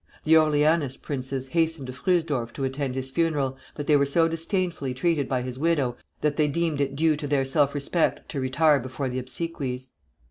The 0.23 0.33
Orleanist 0.35 1.03
princes 1.03 1.45
hastened 1.49 1.85
to 1.85 1.93
Fröhsdorf 1.93 2.53
to 2.53 2.63
attend 2.63 2.95
his 2.95 3.11
funeral, 3.11 3.55
but 3.75 3.85
they 3.85 3.95
were 3.95 4.07
so 4.07 4.27
disdainfully 4.27 4.95
treated 4.95 5.29
by 5.29 5.43
his 5.43 5.59
widow 5.59 5.95
that 6.21 6.37
they 6.37 6.47
deemed 6.47 6.81
it 6.81 6.95
due 6.95 7.15
to 7.15 7.27
their 7.27 7.45
self 7.45 7.75
respect 7.75 8.27
to 8.29 8.39
retire 8.41 8.79
before 8.79 9.09
the 9.09 9.19
obsequies. 9.19 9.91